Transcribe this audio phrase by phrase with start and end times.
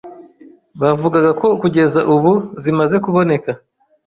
[0.81, 2.31] bavugaga ko kugeza ubu
[2.63, 3.51] zimaze kuboneka